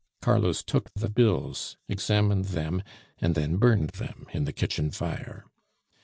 Carlos 0.19 0.63
took 0.63 0.91
the 0.95 1.11
bills, 1.11 1.77
examined 1.87 2.45
them, 2.45 2.81
and 3.19 3.35
then 3.35 3.57
burned 3.57 3.89
them 3.91 4.25
in 4.33 4.45
the 4.45 4.51
kitchen 4.53 4.89
fire. 4.89 5.45